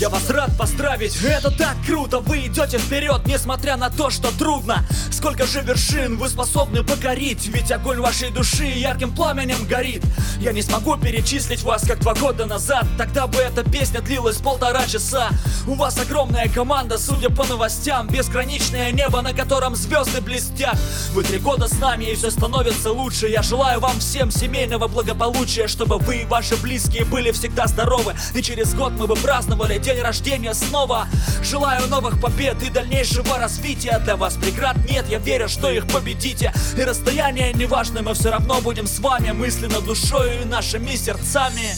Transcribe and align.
Я 0.00 0.08
вас 0.08 0.30
рад 0.30 0.56
поздравить, 0.56 1.22
это 1.22 1.50
так 1.50 1.76
круто. 1.86 2.20
Вы 2.20 2.46
идете 2.46 2.78
вперед, 2.78 3.20
несмотря 3.26 3.76
на 3.76 3.90
то, 3.90 4.08
что 4.08 4.30
трудно. 4.38 4.82
Сколько 5.12 5.46
же 5.46 5.60
вершин 5.60 6.16
вы 6.16 6.30
способны 6.30 6.82
покорить? 6.82 7.46
Ведь 7.48 7.70
огонь 7.70 7.98
вашей 8.00 8.30
души 8.30 8.64
ярким 8.64 9.14
пламенем 9.14 9.66
горит. 9.66 10.02
Я 10.38 10.52
не 10.52 10.62
смогу 10.62 10.96
перечислить 10.96 11.62
вас, 11.62 11.86
как 11.86 12.00
два 12.00 12.14
года 12.14 12.46
назад. 12.46 12.86
Тогда 12.96 13.26
бы 13.26 13.40
эта 13.40 13.62
песня 13.62 14.00
длилась 14.00 14.38
полтора 14.38 14.86
часа. 14.86 15.28
У 15.68 15.74
вас 15.74 15.98
огромная 15.98 16.48
команда, 16.48 16.96
судя 16.96 17.28
по 17.28 17.44
новостям. 17.44 18.08
Безграничное 18.08 18.92
небо, 18.92 19.20
на 19.20 19.34
котором 19.34 19.76
звезды 19.76 20.22
блестят. 20.22 20.78
Вы 21.12 21.24
три 21.24 21.38
года 21.38 21.68
с 21.68 21.78
нами 21.78 22.06
и 22.06 22.14
все 22.14 22.30
становится 22.30 22.90
лучше. 22.90 23.28
Я 23.28 23.42
желаю 23.42 23.80
вам 23.80 24.00
всем 24.00 24.30
семейного 24.30 24.88
благополучия 24.88 25.68
Чтобы 25.68 25.98
вы 25.98 26.22
и 26.22 26.24
ваши 26.24 26.56
близкие 26.56 27.04
были 27.04 27.32
всегда 27.32 27.66
здоровы. 27.66 28.14
И 28.32 28.40
через 28.40 28.72
год 28.72 28.92
мы 28.92 29.06
бы 29.06 29.16
праздновали 29.16 29.78
день 29.94 30.02
рождения 30.02 30.54
снова. 30.54 31.08
Желаю 31.42 31.88
новых 31.88 32.20
побед 32.20 32.62
и 32.62 32.70
дальнейшего 32.70 33.38
развития. 33.38 33.98
Для 34.04 34.16
вас 34.16 34.34
преград 34.34 34.76
нет, 34.88 35.06
я 35.08 35.18
верю, 35.18 35.48
что 35.48 35.70
их 35.70 35.86
победите. 35.86 36.52
И 36.76 36.82
расстояние 36.82 37.52
не 37.54 37.66
важно, 37.66 38.02
мы 38.02 38.14
все 38.14 38.30
равно 38.30 38.60
будем 38.60 38.86
с 38.86 39.00
вами. 39.00 39.32
Мысленно 39.32 39.80
душою 39.80 40.42
и 40.42 40.44
нашими 40.44 40.94
сердцами. 40.94 41.74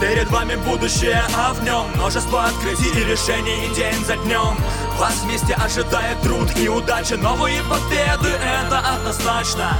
Перед 0.00 0.30
вами 0.30 0.56
будущее, 0.56 1.22
а 1.36 1.52
в 1.54 1.62
нем 1.64 1.86
множество 1.94 2.44
открытий 2.44 2.90
и 3.00 3.04
решений 3.04 3.74
день 3.74 4.04
за 4.04 4.14
днем 4.16 4.56
Вас 4.96 5.14
вместе 5.24 5.54
ожидает 5.54 6.20
труд 6.22 6.48
и 6.56 6.68
удача, 6.68 7.16
новые 7.16 7.60
победы, 7.64 8.28
это 8.28 8.78
однозначно 8.78 9.76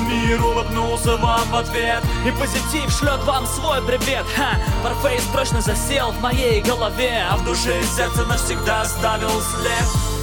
Мир 0.00 0.42
улыбнулся 0.44 1.16
вам 1.16 1.48
в 1.50 1.56
ответ. 1.56 2.02
И 2.26 2.30
позитив 2.30 2.90
шлет 2.90 3.22
вам 3.24 3.46
свой 3.46 3.82
привет. 3.82 4.24
Ха, 4.36 4.58
Warface 4.84 5.30
прочно 5.32 5.60
засел 5.60 6.12
в 6.12 6.20
моей 6.20 6.60
голове. 6.60 7.24
А 7.30 7.36
в 7.36 7.44
душе 7.44 7.80
и 7.80 7.84
сердце 7.84 8.24
навсегда 8.24 8.82
оставил 8.82 9.40
след 9.40 10.21